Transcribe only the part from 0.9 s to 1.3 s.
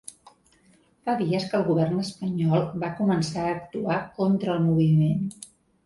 Fa